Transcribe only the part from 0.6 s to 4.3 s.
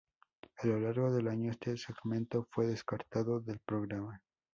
lo largo del año, este segmento fue descartado del programa.